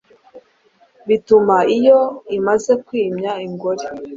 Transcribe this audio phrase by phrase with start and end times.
[1.07, 1.99] bituma iyo
[2.37, 3.85] imaze kwimya ingore,